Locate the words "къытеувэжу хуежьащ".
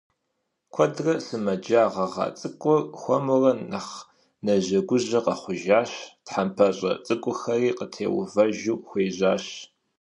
7.77-9.45